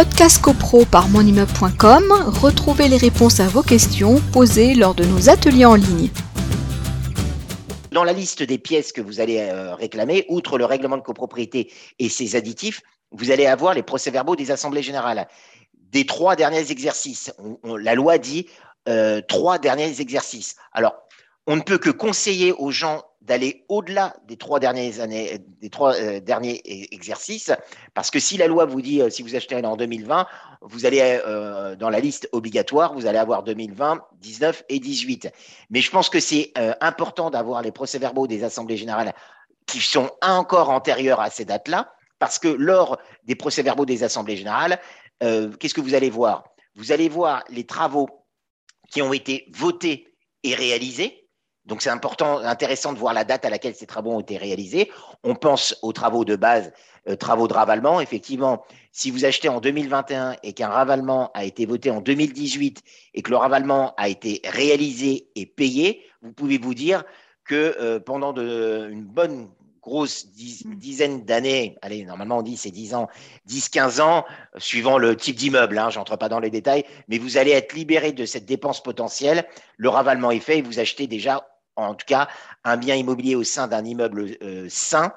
[0.00, 2.10] Podcast CoPro par monimmeuble.com,
[2.40, 6.08] retrouvez les réponses à vos questions posées lors de nos ateliers en ligne.
[7.92, 11.70] Dans la liste des pièces que vous allez euh, réclamer, outre le règlement de copropriété
[11.98, 15.28] et ses additifs, vous allez avoir les procès-verbaux des assemblées générales.
[15.74, 17.34] Des trois derniers exercices.
[17.62, 18.46] la loi dit
[18.88, 20.56] euh, trois derniers exercices.
[20.72, 20.94] Alors,
[21.46, 25.94] on ne peut que conseiller aux gens d'aller au-delà des trois dernières années, des trois
[25.94, 27.52] euh, derniers e-, exercices,
[27.94, 30.26] parce que si la loi vous dit, euh, si vous achetez en 2020,
[30.62, 35.30] vous allez euh, dans la liste obligatoire, vous allez avoir 2020, 19 et 18.
[35.70, 39.14] Mais je pense que c'est important d'avoir les procès-verbaux des assemblées générales
[39.66, 44.80] qui sont encore antérieurs à ces dates-là, parce que lors des procès-verbaux des assemblées générales,
[45.20, 46.42] qu'est-ce que vous allez voir?
[46.74, 48.08] Vous allez voir les travaux
[48.90, 50.08] qui ont été votés
[50.42, 51.19] et réalisés
[51.70, 54.90] donc c'est important, intéressant de voir la date à laquelle ces travaux ont été réalisés.
[55.22, 56.72] On pense aux travaux de base,
[57.08, 58.00] euh, travaux de ravalement.
[58.00, 62.82] Effectivement, si vous achetez en 2021 et qu'un ravalement a été voté en 2018
[63.14, 67.04] et que le ravalement a été réalisé et payé, vous pouvez vous dire
[67.44, 69.48] que euh, pendant de, une bonne
[69.80, 70.74] grosse mm.
[70.74, 73.08] dizaine d'années, allez, normalement on dit c'est 10 ans,
[73.48, 74.24] 10-15 ans,
[74.56, 78.12] suivant le type d'immeuble, hein, j'entre pas dans les détails, mais vous allez être libéré
[78.12, 82.28] de cette dépense potentielle, le ravalement est fait et vous achetez déjà, en tout cas,
[82.64, 85.12] un bien immobilier au sein d'un immeuble euh, sain.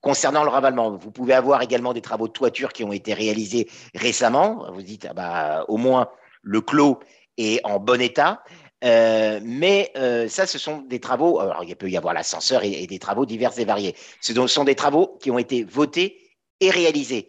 [0.00, 3.68] Concernant le ravalement, vous pouvez avoir également des travaux de toiture qui ont été réalisés
[3.94, 4.70] récemment.
[4.72, 6.08] Vous dites, ah bah, au moins
[6.42, 7.00] le clos
[7.36, 8.42] est en bon état.
[8.84, 12.86] Euh, mais euh, ça, ce sont des travaux, alors il peut y avoir l'ascenseur et,
[12.86, 13.96] des travaux divers et variés.
[14.20, 16.16] Ce sont des travaux qui ont été votés
[16.60, 17.28] et réalisés.